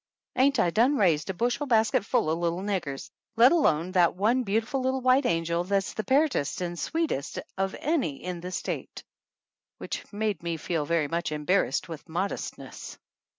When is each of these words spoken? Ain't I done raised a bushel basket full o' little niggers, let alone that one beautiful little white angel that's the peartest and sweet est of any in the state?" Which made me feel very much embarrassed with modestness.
Ain't 0.35 0.57
I 0.57 0.71
done 0.71 0.97
raised 0.97 1.29
a 1.29 1.33
bushel 1.35 1.67
basket 1.67 2.03
full 2.03 2.27
o' 2.31 2.33
little 2.33 2.61
niggers, 2.61 3.11
let 3.35 3.51
alone 3.51 3.91
that 3.91 4.15
one 4.15 4.41
beautiful 4.41 4.81
little 4.81 5.01
white 5.01 5.27
angel 5.27 5.63
that's 5.63 5.93
the 5.93 6.03
peartest 6.03 6.59
and 6.59 6.79
sweet 6.79 7.11
est 7.11 7.37
of 7.55 7.75
any 7.77 8.15
in 8.23 8.41
the 8.41 8.51
state?" 8.51 9.03
Which 9.77 10.11
made 10.11 10.41
me 10.41 10.57
feel 10.57 10.87
very 10.87 11.07
much 11.07 11.31
embarrassed 11.31 11.87
with 11.87 12.09
modestness. 12.09 12.97